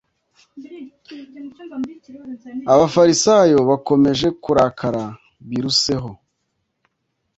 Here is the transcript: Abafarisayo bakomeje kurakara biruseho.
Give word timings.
Abafarisayo 2.73 3.57
bakomeje 3.69 4.27
kurakara 4.43 5.03
biruseho. 5.47 6.11